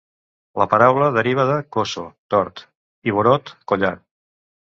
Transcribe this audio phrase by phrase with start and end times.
[0.61, 2.05] La paraula deriva de "koso",
[2.37, 2.65] tort,
[3.11, 3.95] i "vorot", collar.